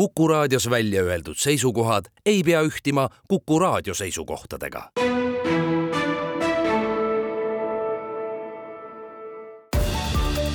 [0.00, 4.90] Kuku raadios välja öeldud seisukohad ei pea ühtima Kuku raadio seisukohtadega.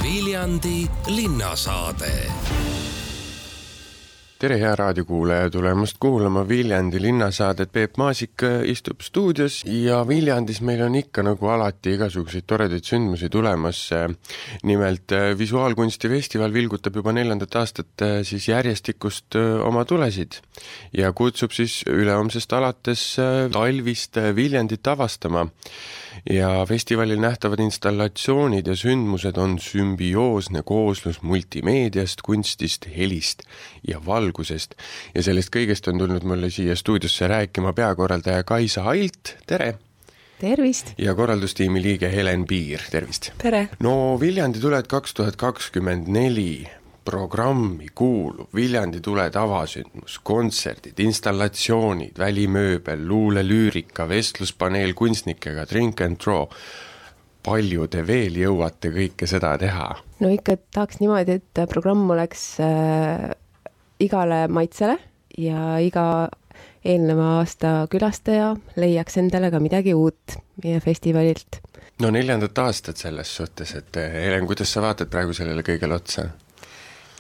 [0.04, 2.31] Viljandi linnasaade
[4.36, 10.97] tere, hea raadiokuulaja, tulemast kuulama Viljandi linnasaadet, Peep Maasik istub stuudios ja Viljandis meil on
[10.99, 13.90] ikka nagu alati igasuguseid toredaid sündmusi tulemas.
[14.63, 20.41] nimelt Visuaalkunstifestival vilgutab juba neljandat aastat siis järjestikust oma tulesid.
[20.94, 23.16] Ja kutsub siis ülehomsest alates
[23.52, 25.47] talvist Viljandit avastama
[26.29, 33.43] ja festivalil nähtavad installatsioonid ja sündmused on sümbioosne kooslus multimeediast, kunstist, helist
[33.88, 34.75] ja valgusest.
[35.15, 39.75] ja sellest kõigest on tulnud mulle siia stuudiosse rääkima peakorraldaja Kaisa Ailt, tere!
[40.39, 40.93] tervist!
[40.97, 43.31] ja korraldustiimi liige Helen Piir, tervist!
[43.41, 43.67] tere!
[43.79, 46.66] no Viljandi tuled kaks tuhat kakskümmend neli
[47.05, 56.47] programmi kuulub Viljandi tule tavasündmus, kontserdid, installatsioonid, välimööbel, luulelüürika, vestluspaneel kunstnikega, drink and draw.
[57.45, 59.92] palju te veel jõuate kõike seda teha?
[60.20, 63.30] no ikka tahaks niimoodi, et programm oleks äh,
[64.02, 64.97] igale maitsele
[65.38, 66.30] ja iga
[66.86, 71.62] eelneva aasta külastaja leiaks endale ka midagi uut meie festivalilt.
[72.02, 76.30] no neljandat aastat selles suhtes, et Helen, kuidas sa vaatad praegu sellele kõigele otsa?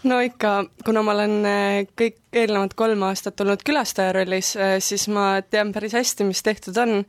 [0.05, 0.51] No ikka,
[0.85, 5.73] kuna ma olen äh, kõik eelnevad kolm aastat olnud külastaja rollis, äh, siis ma tean
[5.75, 7.01] päris hästi, mis tehtud on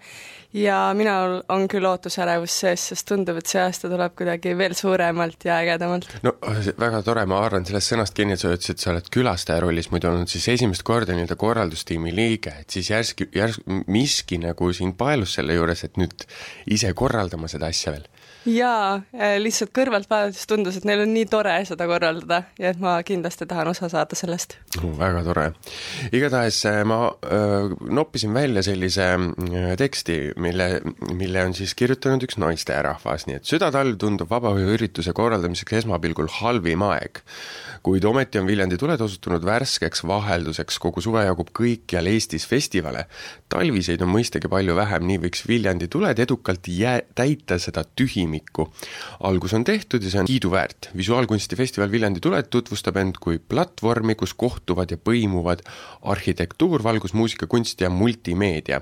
[0.57, 5.45] ja minul on küll ootusärevus sees, sest tundub, et see aasta tuleb kuidagi veel suuremalt
[5.49, 6.09] ja ägedamalt.
[6.25, 6.35] no
[6.81, 10.11] väga tore, ma haaran sellest sõnast kinni, et sa ütlesid, sa oled külastaja rollis muidu
[10.13, 15.37] olnud siis esimest korda nii-öelda korraldustiimi liige, et siis järski, järsku miski nagu sind paelus
[15.37, 16.29] selle juures, et nüüd
[16.73, 18.09] ise korraldama seda asja veel
[18.47, 22.81] jaa, äh, lihtsalt kõrvalt vaadates tundus, et neil on nii tore seda korraldada ja et
[22.83, 24.93] ma kindlasti tahan osa saada sellest oh,.
[24.99, 25.47] väga tore.
[26.15, 29.09] igatahes äh, ma öö, äh, noppisin välja sellise
[29.79, 30.69] teksti, mille,
[31.15, 37.23] mille on siis kirjutanud üks naisterahvas, nii et südatalv tundub vabaõhuürituse korraldamiseks esmapilgul halvim aeg
[37.87, 43.05] kuid ometi on Viljandi tuled osutunud värskeks vahelduseks, kogu suve jagub kõikjal Eestis festivale.
[43.49, 48.67] talviseid on mõistagi palju vähem, nii võiks Viljandi tuled edukalt jää-, täita seda tühimikku.
[49.21, 50.89] algus on tehtud ja see on kiiduväärt.
[50.97, 55.63] visuaalkunstifestival Viljandi tuled tutvustab end kui platvormi, kus kohtuvad ja põimuvad
[56.03, 58.81] arhitektuur, valgus, muusika, kunst ja multimeedia.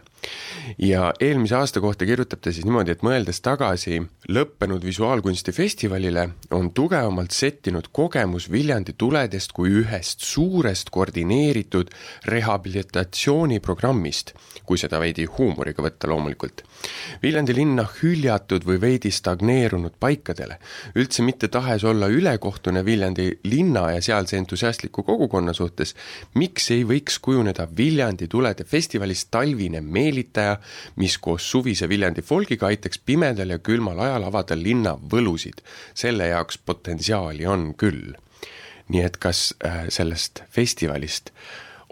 [0.78, 4.00] ja eelmise aasta kohta kirjutab ta siis niimoodi, et mõeldes tagasi
[4.32, 11.90] lõppenud visuaalkunstifestivalile, on tugevamalt settinud kogemus Viljandi tuledest kui ühest suurest koordineeritud
[12.30, 14.32] rehabilitatsiooniprogrammist,
[14.64, 16.62] kui seda veidi huumoriga võtta loomulikult.
[17.22, 20.58] Viljandi linna hüljatud või veidi stagneerunud paikadele,
[20.98, 25.94] üldse mitte tahes olla ülekohtune Viljandi linna ja sealse entusiastliku kogukonna suhtes,
[26.34, 30.58] miks ei võiks kujuneda Viljandi tulede festivalist talvine meelitaja,
[30.96, 35.62] mis koos suvise Viljandi folgiga aitaks pimedal ja külmal ajal avada linna võlusid.
[35.94, 38.14] selle jaoks potentsiaali on küll
[38.92, 41.32] nii et kas äh, sellest festivalist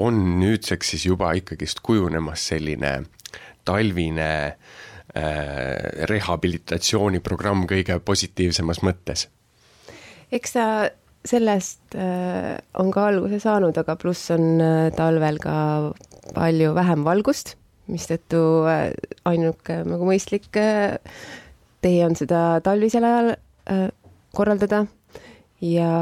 [0.03, 3.03] on nüüdseks siis juba ikkagist kujunemas selline
[3.64, 4.56] talvine äh,
[6.10, 9.28] rehabilitatsiooniprogramm kõige positiivsemas mõttes?
[10.32, 10.66] eks ta
[11.28, 15.54] sellest äh, on ka alguse saanud, aga pluss on äh, talvel ka
[16.34, 17.54] palju vähem valgust,
[17.91, 18.91] mistõttu äh,
[19.28, 20.98] ainuke nagu mõistlik äh,
[21.82, 23.88] tee on seda talvisel ajal äh,
[24.34, 24.84] korraldada
[25.62, 25.92] ja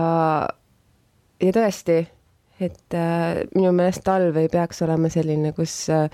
[1.40, 2.02] ja tõesti,
[2.60, 6.10] et äh, minu meelest talv ei peaks olema selline, kus äh,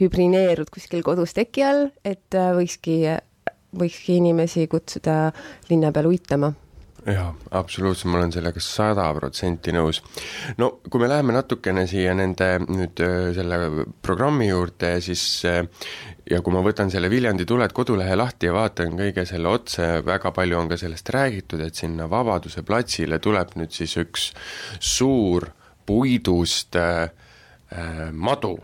[0.00, 3.00] hübrineerud kuskil kodus teki all, et äh, võikski,
[3.78, 5.28] võikski inimesi kutsuda
[5.70, 6.54] linna peal uitama
[7.12, 10.00] jaa, absoluutselt, ma olen sellega sada protsenti nõus.
[10.58, 15.62] no kui me läheme natukene siia nende nüüd äh, selle programmi juurde, siis äh,
[16.28, 20.32] ja kui ma võtan selle Viljandi tuled kodulehe lahti ja vaatan kõige selle otsa, väga
[20.36, 24.30] palju on ka sellest räägitud, et sinna Vabaduse platsile tuleb nüüd siis üks
[24.80, 25.50] suur
[25.88, 27.08] puidust äh,
[27.72, 28.56] äh, madu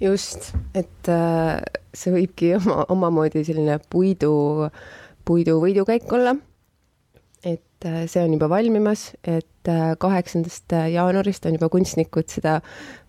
[0.00, 1.08] just, et
[1.98, 4.68] see võibki oma, omamoodi selline puidu,
[5.26, 6.36] puidu võidukäik olla
[7.78, 12.58] et äh, see on juba valmimas, et äh, kaheksandast äh, jaanuarist on juba kunstnikud seda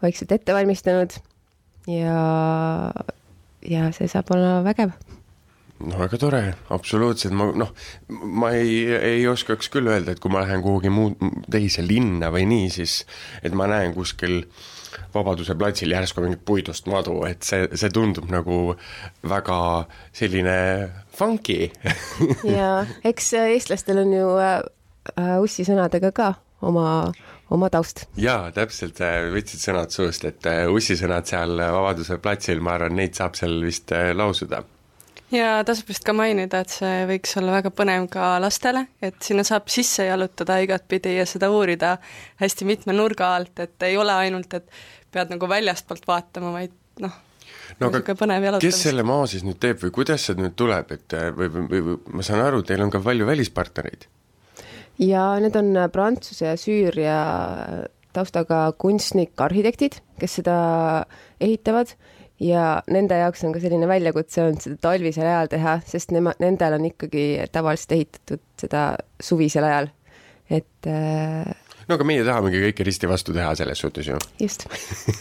[0.04, 1.16] vaikselt ette valmistanud.
[1.90, 2.92] Ja,
[3.66, 4.94] ja see saab olema vägev.
[5.80, 6.42] No väga tore,
[6.76, 7.72] absoluutselt, ma noh,
[8.12, 11.16] ma ei, ei oskaks küll öelda, et kui ma lähen kuhugi muud,
[11.50, 13.06] teise linna või nii, siis
[13.42, 14.44] et ma näen kuskil
[15.14, 18.76] Vabaduse platsil järsku mingit puidust madu, et see, see tundub nagu
[19.30, 19.60] väga
[20.16, 20.58] selline
[21.16, 21.70] funky
[22.58, 26.34] ja eks eestlastel on ju äh, ussisõnadega ka
[26.66, 26.88] oma,
[27.52, 28.08] oma taust.
[28.20, 29.00] jaa, täpselt,
[29.36, 34.64] võtsid sõnad suust, et ussisõnad seal Vabaduse platsil, ma arvan, neid saab seal vist lausuda
[35.34, 39.46] ja tasub vist ka mainida, et see võiks olla väga põnev ka lastele, et sinna
[39.48, 41.96] saab sisse jalutada igatpidi ja seda uurida
[42.42, 44.70] hästi mitme nurga alt, et ei ole ainult, et
[45.14, 47.18] pead nagu väljastpoolt vaatama, vaid noh,
[47.80, 51.50] no aga kes selle maa siis nüüd teeb või kuidas see nüüd tuleb, et või,
[51.50, 54.10] või, või, või ma saan aru, teil on ka palju välispartnereid?
[55.00, 57.20] ja need on Prantsuse ja Süüria
[58.14, 60.56] taustaga kunstnik-arhitektid, kes seda
[61.40, 61.94] ehitavad
[62.40, 66.78] ja nende jaoks on ka selline väljakutse olnud seda talvisel ajal teha, sest nema, nendel
[66.78, 68.84] on ikkagi tavaliselt ehitatud seda
[69.24, 69.90] suvisel ajal,
[70.50, 71.50] et äh,
[71.88, 74.20] no aga meie tahamegi kõike risti vastu teha selles suhtes ju.
[74.40, 74.66] just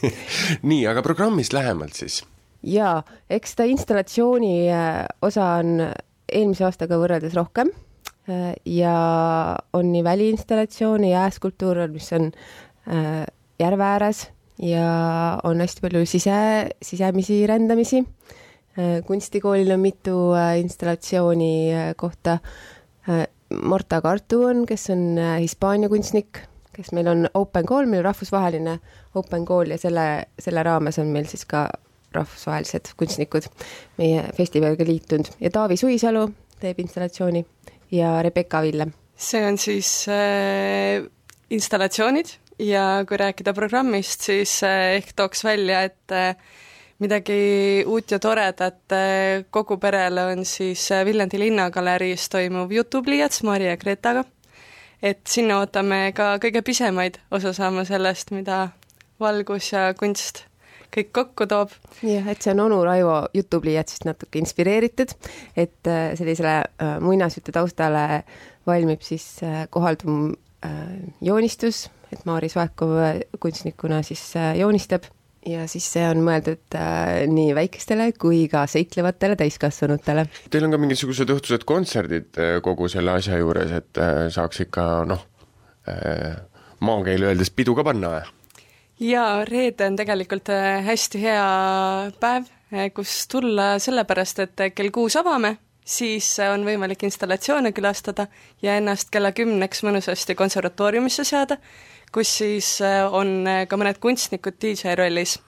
[0.70, 2.22] nii, aga programmist lähemalt siis?
[2.62, 7.74] jaa, eks seda installatsiooni äh, osa on eelmise aastaga võrreldes rohkem
[8.30, 8.96] äh, ja
[9.74, 12.30] on nii väliinstallatsioone, jääskulptuur, mis on
[13.60, 14.22] järve ääres
[14.62, 16.36] ja on hästi palju sise,
[16.82, 18.02] sisemisi rändamisi.
[18.78, 22.38] Äh, kunstikoolil on mitu äh, installatsiooni äh, kohta.
[23.48, 26.42] Marta Cartu on, kes on Hispaania kunstnik,
[26.76, 28.74] kes meil on Open Call, meil on rahvusvaheline
[29.16, 30.04] Open Call ja selle,
[30.36, 31.62] selle raames on meil siis ka
[32.12, 33.48] rahvusvahelised kunstnikud
[34.00, 36.26] meie festivaliga liitunud ja Taavi Suisalu
[36.60, 37.44] teeb installatsiooni
[37.96, 38.92] ja Rebecca Villem.
[39.16, 41.08] see on siis äh,
[41.50, 46.34] installatsioonid ja kui rääkida programmist, siis eh, ehk tooks välja, et eh,
[47.02, 53.76] midagi uut ja toredat eh, kogu perele on siis Viljandi Linnagaleriis toimuv jutupliiats Mari ja
[53.76, 54.24] Gretaga.
[55.02, 58.68] et sinna ootame ka kõige pisemaid osa saama sellest, mida
[59.20, 60.42] valgus ja kunst
[60.94, 61.70] kõik kokku toob.
[62.02, 65.14] jah, et see on onu Raivo jutupliiatsist natuke inspireeritud,
[65.56, 66.62] et sellisele
[67.00, 68.24] muinasjutu taustale
[68.66, 69.38] valmib siis
[69.70, 70.34] kohalduv
[71.22, 72.96] joonistus et Maari Soekov
[73.40, 75.08] kunstnikuna siis äh, joonistab
[75.46, 80.26] ja siis see on mõeldud äh, nii väikestele kui ka seiklevatele täiskasvanutele.
[80.50, 84.88] Teil on ka mingisugused õhtused kontserdid äh, kogu selle asja juures, et äh, saaks ikka
[85.08, 85.24] noh
[85.88, 86.34] äh,,
[86.84, 88.34] maakeeli öeldes pidu ka panna või?
[89.08, 91.48] jaa, reede on tegelikult äh, hästi hea
[92.20, 92.50] päev,
[92.92, 95.56] kus tulla sellepärast, et kell kuus avame
[95.88, 98.26] siis on võimalik installatsioone külastada
[98.62, 101.56] ja ennast kella kümneks mõnusasti konservatooriumisse seada
[102.12, 105.38] kus siis äh, on äh, ka mõned kunstnikud DJ rollis.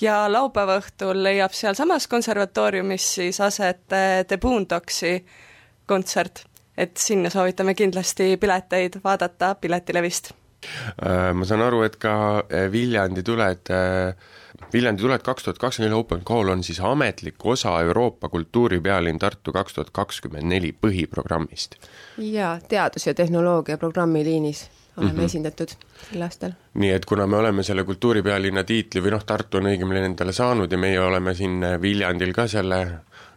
[0.00, 5.24] ja laupäeva õhtul leiab sealsamas konservatooriumis siis aset äh, The Boondocksi
[5.86, 6.44] kontsert,
[6.76, 10.32] et sinna soovitame kindlasti pileteid vaadata Piletilevist.
[11.34, 13.70] ma saan aru, et ka Viljandi tuled
[14.72, 19.52] Viljandi tuled kaks tuhat kakskümmend neli Open Call on siis ametlik osa Euroopa kultuuripealinn Tartu
[19.52, 21.76] kaks tuhat kakskümmend neli põhiprogrammist.
[22.18, 25.24] jaa, teadus- ja tehnoloogia programmiliinis oleme mm -hmm.
[25.24, 25.76] esindatud
[26.10, 26.52] sel aastal.
[26.74, 30.72] nii et kuna me oleme selle kultuuripealinna tiitli või noh, Tartu on õigemini endale saanud
[30.72, 32.82] ja meie oleme siin Viljandil ka selle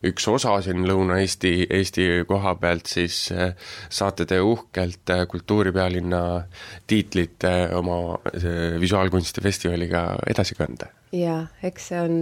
[0.06, 3.54] üks osa siin Lõuna-Eesti, Eesti koha pealt, siis eh,
[3.90, 6.22] saate te uhkelt eh, kultuuripealinna
[6.88, 8.19] tiitlit eh, oma
[8.81, 10.92] visuaalkunstifestivaliga edasi kanda.
[11.15, 12.15] Jaa, eks see on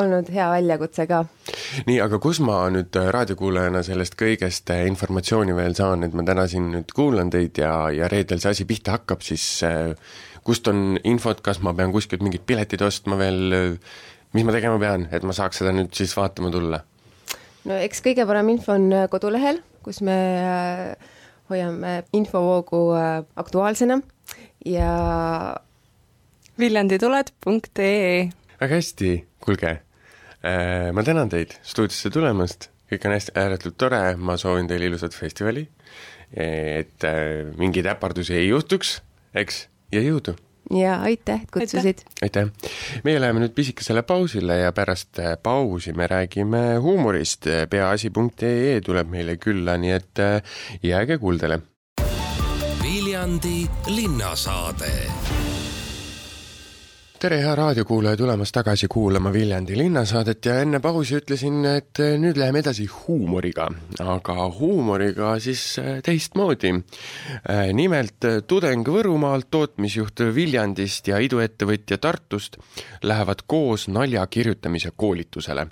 [0.00, 1.22] olnud hea väljakutse ka.
[1.88, 6.70] nii, aga kus ma nüüd raadiokuulajana sellest kõigest informatsiooni veel saan, et ma täna siin
[6.72, 9.46] nüüd kuulan teid ja, ja reedel see asi pihta hakkab, siis
[10.46, 13.78] kust on infot, kas ma pean kuskilt mingid piletid ostma veel,
[14.36, 16.82] mis ma tegema pean, et ma saaks seda nüüd siis vaatama tulla?
[17.66, 21.14] no eks kõige parem info on äh, kodulehel, kus me äh,
[21.50, 24.00] hoiame infovoogu äh, aktuaalsena
[24.66, 24.90] ja
[26.58, 29.12] viljandituled.ee väga hästi,
[29.44, 29.74] kuulge,
[30.96, 35.66] ma tänan teid stuudiosse tulemast, kõik on hästi, ääretult tore, ma soovin teile ilusat festivali,
[36.32, 37.06] et
[37.60, 39.00] mingeid äpardusi ei juhtuks,
[39.36, 40.38] eks, ja jõudu!
[40.70, 42.02] ja aitäh, et kutsusid.
[42.22, 42.48] aitäh.
[43.04, 47.46] meie läheme nüüd pisikesele pausile ja pärast äh, pausi me räägime huumorist.
[47.70, 51.60] peaasi.ee tuleb meile külla, nii et äh, jääge kuuldele.
[52.82, 54.92] Viljandi linnasaade
[57.16, 62.60] tere, hea raadiokuulaja, tulemast tagasi kuulama Viljandi linnasaadet ja enne pausi ütlesin, et nüüd läheme
[62.60, 63.70] edasi huumoriga,
[64.04, 66.74] aga huumoriga siis äh, teistmoodi.
[66.74, 72.58] Äh, nimelt tudeng Võrumaalt, tootmisjuht Viljandist ja iduettevõtja Tartust
[73.02, 75.68] lähevad koos nalja kirjutamise koolitusele.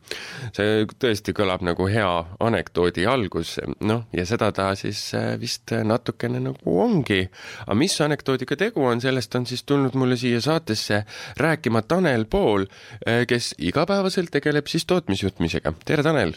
[0.56, 5.10] see tõesti kõlab nagu hea anekdoodi algus, noh, ja seda ta siis
[5.40, 7.28] vist natukene nagu ongi.
[7.66, 11.04] aga mis anekdoodiga tegu on, sellest on siis tulnud mulle siia saatesse
[11.36, 12.66] rääkima Tanel Pool,
[13.06, 15.72] eh, kes igapäevaselt tegeleb siis tootmisjuhtmisega.
[15.84, 16.34] tere, Tanel!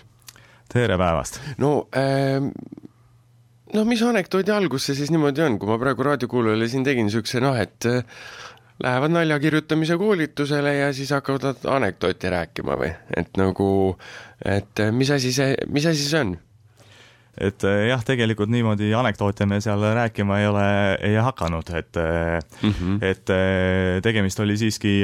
[0.73, 1.39] tere päevast!
[1.57, 2.41] no äh,
[3.73, 7.41] no mis anekdoodi algus see siis niimoodi on, kui ma praegu raadiokuulajale siin tegin niisuguse
[7.43, 8.03] noh, et äh,
[8.83, 13.69] lähevad nalja kirjutamise koolitusele ja siis hakkavad anekdooti rääkima või, et nagu,
[14.45, 16.37] et äh, mis asi see, mis asi see on?
[17.37, 20.65] Et eh, jah, tegelikult niimoodi anekdoote me seal rääkima ei ole,
[21.05, 22.97] ei hakanud, et mm, -hmm.
[23.05, 25.01] et eh, tegemist oli siiski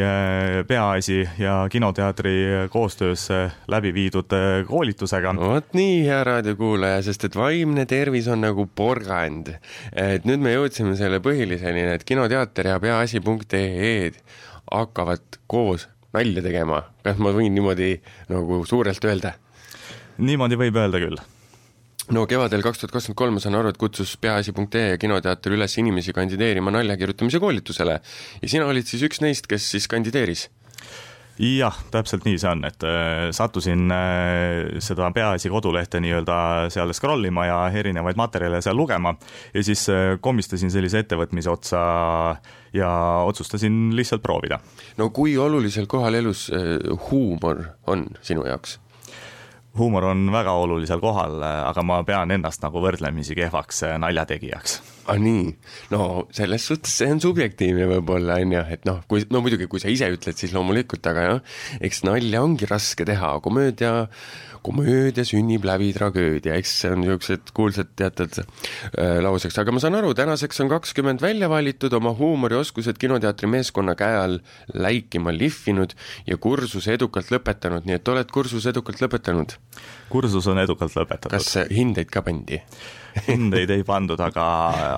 [0.68, 2.34] Peaasi ja Kinoteatri
[2.70, 3.28] koostöös
[3.68, 4.34] läbi viidud
[4.68, 5.36] koolitusega.
[5.36, 9.54] vot nii, hea raadiokuulaja, sest et vaimne tervis on nagu porgand.
[9.96, 14.12] et nüüd me jõudsime selle põhiliseni, et Kinoteater ja peaasi.ee
[14.72, 16.84] hakkavad koos nalja tegema.
[17.04, 19.34] kas ma võin niimoodi nagu suurelt öelda?
[20.18, 21.22] niimoodi võib öelda küll
[22.12, 25.78] no kevadel kaks tuhat kakskümmend kolm, ma saan aru, et kutsus peaasi.ee ja Kinoteater üles
[25.80, 28.00] inimesi kandideerima nalja kirjutamise koolitusele
[28.42, 30.50] ja sina olid siis üks neist, kes siis kandideeris?
[31.40, 36.36] jah, täpselt nii see on, et äh, sattusin äh, seda Peaasi kodulehte nii-öelda
[36.74, 39.16] seal scroll ima ja erinevaid materjale seal lugema
[39.54, 41.82] ja siis äh, komistasin sellise ettevõtmise otsa
[42.74, 42.92] ja
[43.26, 44.60] otsustasin lihtsalt proovida.
[44.98, 46.50] no kui olulisel kohal elus
[47.10, 48.83] huumor on sinu jaoks?
[49.78, 54.82] Huumor on väga olulisel kohal, aga ma pean ennast nagu võrdlemisi kehvaks äh, naljategijaks.
[55.08, 55.52] Ah, nii,
[55.94, 59.84] no selles suhtes see on subjektiivne võib-olla, on ju, et noh, kui, no muidugi, kui
[59.84, 63.94] sa ise ütled, siis loomulikult, aga jah, eks nalja ongi raske teha, komöödia
[64.64, 69.98] komöödia sünnib läbi tragöödia, eks see on niisugused kuulsad teatud äh, lauseks, aga ma saan
[70.00, 74.40] aru, tänaseks on kakskümmend välja valitud, oma huumorioskused Kinoteatri meeskonna käe all
[74.74, 75.98] läikima lihvinud
[76.30, 79.58] ja kursuse edukalt lõpetanud, nii et oled kursuse edukalt lõpetanud?
[80.14, 81.36] kursus on edukalt lõpetatud.
[81.36, 82.64] kas hindeid ka pandi?
[83.28, 84.46] Hindeid ei pandud, aga,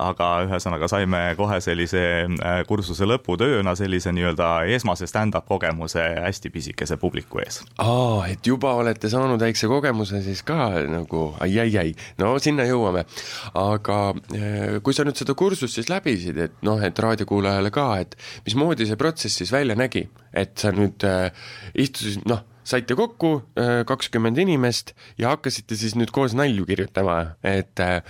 [0.08, 6.98] aga ühesõnaga saime kohe sellise äh, kursuse lõputööna sellise nii-öelda esmase stand-up kogemuse hästi pisikese
[7.00, 7.62] publiku ees.
[7.82, 13.06] aa, et juba olete saanud väikse kogemuse siis ka nagu ai-ai-ai, no sinna jõuame.
[13.54, 14.00] aga
[14.34, 18.88] äh, kui sa nüüd seda kursust siis läbisid, et noh, et raadiokuulajale ka, et mismoodi
[18.88, 21.30] see protsess siis välja nägi, et sa nüüd äh,
[21.74, 27.82] istusid, noh saite kokku äh, kakskümmend inimest ja hakkasite siis nüüd koos nalju kirjutama, et
[27.82, 28.00] äh,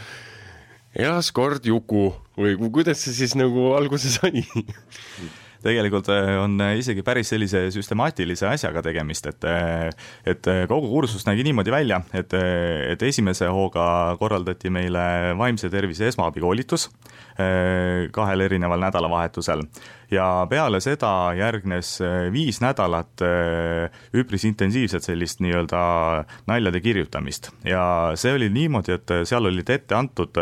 [0.96, 2.08] elas kord Juku
[2.40, 4.44] või kuidas see siis nagu alguse sai
[5.66, 9.46] tegelikult äh, on isegi päris sellise süstemaatilise asjaga tegemist, et
[10.26, 16.88] et kogu kursus nägi niimoodi välja, et, et esimese hooga korraldati meile vaimse tervise esmaabikoolitus
[18.16, 19.62] kahel erineval nädalavahetusel.
[20.10, 21.96] Ja peale seda järgnes
[22.32, 23.22] viis nädalat
[24.16, 25.82] üpris intensiivset sellist nii-öelda
[26.48, 27.50] naljade kirjutamist.
[27.66, 30.40] Ja see oli niimoodi, et seal olid ette antud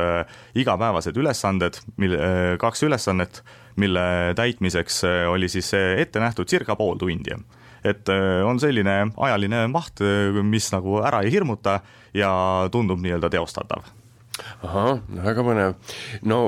[0.55, 2.21] igapäevased ülesanded, mille,
[2.63, 3.43] kaks ülesannet
[3.77, 7.35] mille täitmiseks äh, oli siis ette nähtud circa pool tundi
[7.85, 11.81] et äh, on selline ajaline maht, äh, mis nagu ära ei hirmuta
[12.17, 12.33] ja
[12.73, 13.85] tundub nii-öelda teostatav.
[14.63, 15.77] ahah, väga põnev.
[16.23, 16.41] no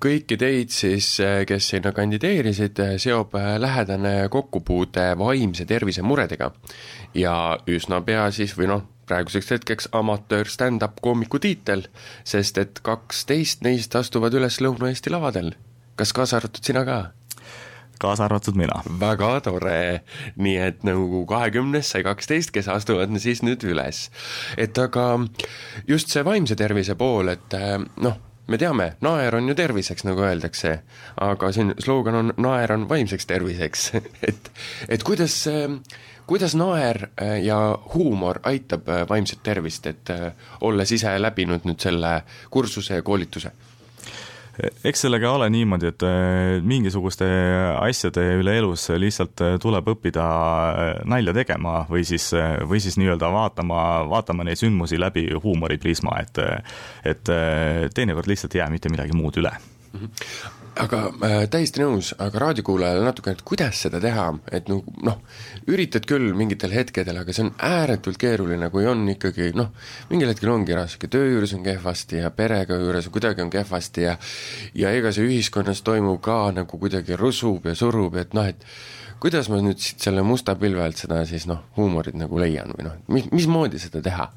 [0.00, 1.12] kõiki teid siis,
[1.46, 6.52] kes sinna kandideerisid, seob lähedane kokkupuude vaimse tervise muredega.
[7.14, 11.84] ja üsna pea siis või noh, praeguseks hetkeks amatöör stand-up koomiku tiitel,
[12.24, 15.52] sest et kaksteist neist astuvad üles Lõuna-Eesti lavadel
[16.00, 17.00] kas kaasa arvatud sina ka?
[18.00, 18.80] kaasa arvatud mina.
[19.00, 20.00] väga tore,
[20.40, 24.08] nii et nagu kahekümnest sai kaksteist, kes astuvad siis nüüd üles.
[24.56, 25.06] et aga
[25.88, 28.16] just see vaimse tervise pool, et eh, noh,
[28.50, 30.78] me teame, naer on ju terviseks, nagu öeldakse,
[31.28, 33.90] aga siin slogan on naer on vaimseks terviseks
[34.30, 34.52] et,
[34.88, 35.36] et kuidas,
[36.30, 37.60] kuidas naer eh, ja
[37.94, 40.14] huumor aitab vaimset tervist, et
[40.64, 43.52] olles ise läbinud nüüd selle kursuse ja koolituse
[44.84, 47.26] eks sellega ole niimoodi, et äh, mingisuguste
[47.80, 52.30] asjade üle elus lihtsalt äh, tuleb õppida äh, nalja tegema või siis,
[52.68, 56.38] või siis nii-öelda vaatama, vaatama neid sündmusi läbi huumoriprisma, et
[57.04, 57.28] et
[57.94, 59.52] teinekord lihtsalt ei jää mitte midagi muud üle
[60.80, 65.18] aga äh, täiesti nõus, aga raadiokuulajale natukene, et kuidas seda teha, et noh, noh,
[65.70, 69.72] üritad küll mingitel hetkedel, aga see on ääretult keeruline, kui on ikkagi noh,
[70.12, 74.16] mingil hetkel ongi raske, töö juures on kehvasti ja perega juures kuidagi on kehvasti ja
[74.78, 78.64] ja ega see ühiskonnas toimub ka nagu kuidagi rusub ja surub, et noh, et
[79.20, 82.86] kuidas ma nüüd siit selle musta pilve alt seda siis noh, huumorit nagu leian või
[82.86, 84.30] noh, mis, mismoodi seda teha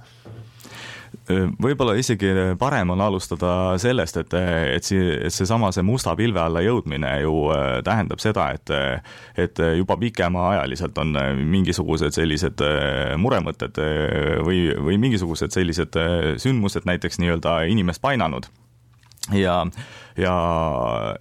[1.30, 3.52] võib-olla isegi parem on alustada
[3.82, 4.34] sellest, et,
[4.76, 8.72] et see, et seesama, see musta pilve alla jõudmine ju äh, tähendab seda, et
[9.40, 11.16] et juba pikemaajaliselt on
[11.52, 15.98] mingisugused sellised äh, muremõtted äh, või, või mingisugused sellised
[16.42, 18.50] sündmused näiteks nii-öelda inimest painanud
[19.32, 19.64] ja
[20.18, 20.34] ja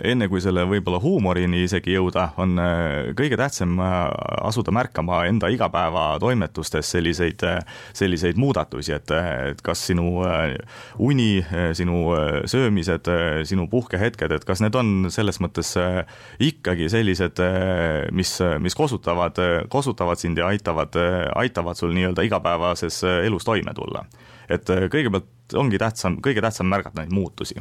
[0.05, 4.03] enne kui selle võib-olla huumorini isegi jõuda, on äh, kõige tähtsam äh,
[4.45, 7.61] asuda märkama enda igapäevatoimetustes selliseid, äh,
[7.97, 9.13] selliseid muudatusi, et,
[9.53, 10.23] et kas sinu
[11.03, 11.31] uni,
[11.77, 12.03] sinu
[12.49, 13.09] söömised,
[13.49, 15.73] sinu puhkehetked, et kas need on selles mõttes
[16.43, 17.41] ikkagi sellised,
[18.15, 19.39] mis, mis kosutavad,
[19.73, 20.97] kosutavad sind ja aitavad,
[21.39, 24.05] aitavad sul nii-öelda igapäevases elus toime tulla.
[24.53, 27.61] et kõigepealt ongi tähtsam, kõige tähtsam märgata neid muutusi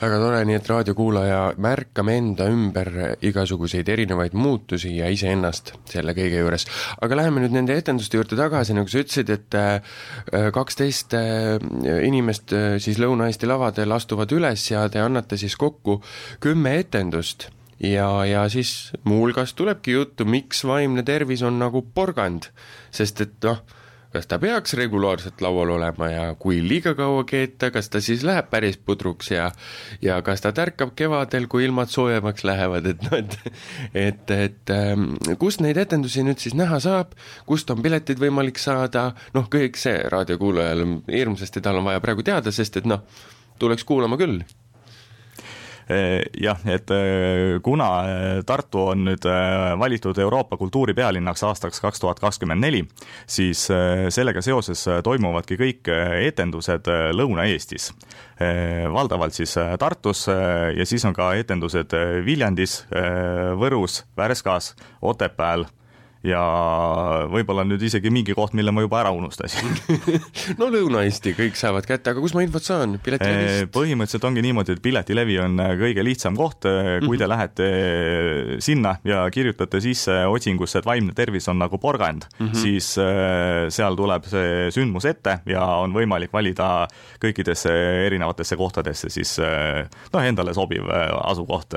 [0.00, 2.90] väga tore, nii et raadiokuulaja, märkame enda ümber
[3.26, 6.66] igasuguseid erinevaid muutusi ja iseennast selle kõige juures.
[7.00, 9.80] aga läheme nüüd nende etenduste juurde tagasi, nagu sa ütlesid, et äh,
[10.56, 11.56] kaksteist äh,
[12.06, 16.00] inimest äh, siis Lõuna-Eesti lavadel astuvad üles ja te annate siis kokku
[16.40, 22.50] kümme etendust ja, ja siis muuhulgas tulebki juttu, miks vaimne tervis on nagu porgand,
[22.94, 23.60] sest et noh,
[24.12, 28.50] kas ta peaks regulaarselt laual olema ja kui liiga kaua keeta, kas ta siis läheb
[28.50, 29.50] päris pudruks ja
[30.02, 33.38] ja kas ta tärkab kevadel, kui ilmad soojemaks lähevad, et noh, et
[33.94, 37.14] et, et ähm, kust neid etendusi nüüd siis näha saab,
[37.46, 42.52] kust on piletid võimalik saada, noh, kõik see raadiokuulajal hirmsasti tal on vaja praegu teada,
[42.54, 43.06] sest et noh,
[43.60, 44.42] tuleks kuulama küll
[45.90, 49.26] jah, et eh, kuna eh, Tartu on nüüd
[49.80, 52.84] valitud Euroopa kultuuripealinnaks aastaks kaks tuhat kakskümmend neli,
[53.26, 53.66] siis
[54.14, 55.90] sellega seoses toimuvadki kõik
[56.26, 57.90] etendused Lõuna-Eestis.
[58.92, 61.92] valdavalt siis Tartus ja siis on ka etendused
[62.24, 62.84] Viljandis,
[63.60, 65.66] Võrus, Värskas, Otepääl
[66.26, 66.40] ja
[67.32, 69.70] võib-olla nüüd isegi mingi koht, mille ma juba ära unustasin
[70.60, 73.70] no Lõuna-Eesti kõik saavad kätte, aga kus ma infot saan, piletilevist?
[73.72, 77.32] põhimõtteliselt ongi niimoodi, et Piletilevi on äh, kõige lihtsam koht, äh, kui te mm -hmm.
[77.32, 82.54] lähete äh, sinna ja kirjutate sisse otsingusse, et vaimne tervis on nagu porgand mm, -hmm.
[82.54, 82.98] siis
[83.76, 86.86] seal tuleb see sündmus ette ja on võimalik valida
[87.22, 87.70] kõikidesse
[88.06, 89.38] erinevatesse kohtadesse siis
[90.12, 90.84] noh, endale sobiv
[91.24, 91.74] asukoht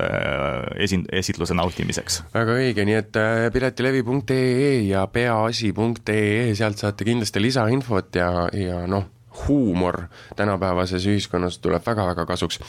[0.76, 2.24] esin-, esitluse nautimiseks.
[2.34, 3.18] väga õige, nii et
[3.54, 9.06] piletilevi.ee peaasi.ee ja peaasi.ee, sealt saate kindlasti lisainfot ja, ja noh,
[9.48, 10.04] huumor
[10.38, 12.60] tänapäevases ühiskonnas tuleb väga-väga kasuks.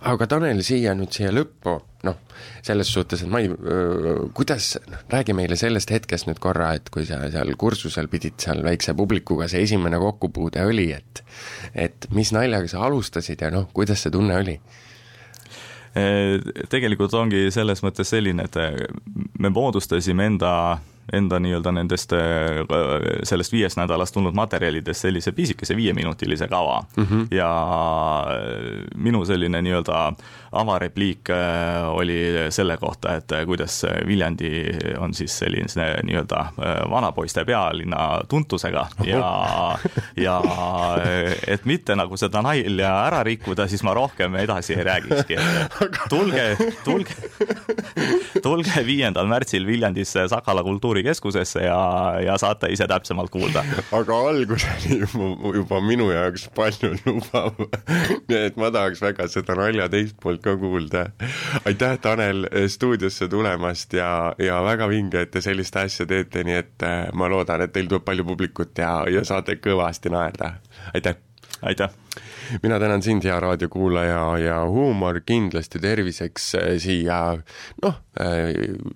[0.00, 1.76] aga Tanel, siia nüüd siia lõppu,
[2.08, 2.18] noh,
[2.66, 3.52] selles suhtes, et ma ei,
[4.34, 8.64] kuidas, noh, räägi meile sellest hetkest nüüd korra, et kui sa seal kursusel pidid seal
[8.66, 11.24] väikse publikuga, see esimene kokkupuude oli, et
[11.74, 14.58] et mis naljaga sa alustasid ja noh, kuidas see tunne oli?
[16.70, 18.58] tegelikult ongi selles mõttes selline, et
[19.40, 20.52] me moodustasime enda
[21.12, 22.60] enda nii-öelda nendest, äh,
[23.22, 27.04] sellest viiest nädalast tulnud materjalidest sellise pisikese viieminutilise kava mm.
[27.04, 27.26] -hmm.
[27.30, 27.50] ja
[28.30, 30.12] äh, minu selline nii-öelda
[30.52, 32.18] avarepliik äh, oli
[32.50, 34.64] selle kohta, et kuidas Viljandi
[34.98, 36.44] on siis selline nii-öelda
[36.90, 39.78] vanapoiste pealinna tuntusega ja,
[40.16, 40.42] ja
[41.46, 45.36] et mitte nagu seda nalja ära rikkuda, siis ma rohkem edasi ei räägikski.
[46.08, 47.14] tulge, tulge,
[48.42, 53.64] tulge viiendal märtsil Viljandisse Sakala kultuuri kultuurikeskusesse ja, ja saate ise täpsemalt kuulda.
[53.92, 57.54] aga algus oli juba, juba minu jaoks palju lubav.
[58.28, 61.10] nii et ma tahaks väga seda nalja teist poolt ka kuulda.
[61.64, 66.82] aitäh, Tanel, stuudiosse tulemast ja, ja väga vinge, et te sellist asja teete, nii et
[66.86, 70.56] äh, ma loodan, et teil tuleb palju publikut ja, ja saate kõvasti naerda.
[70.94, 71.27] aitäh!
[71.62, 71.90] Aitäh!
[72.62, 77.18] mina tänan sind, hea raadiokuulaja ja huumor kindlasti terviseks äh, siia
[77.82, 78.54] noh, äh,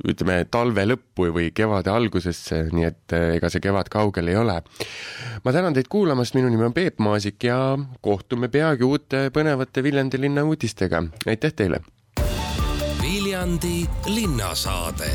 [0.08, 4.60] ütleme talve lõppu või kevade algusesse, nii et äh, ega see kevad kaugel ei ole.
[5.44, 7.58] ma tänan teid kuulamast, minu nimi on Peep Maasik ja
[8.00, 11.82] kohtume peagi uute põnevate Viljandi linna uudistega, aitäh teile!
[13.02, 15.12] Viljandi linnasaade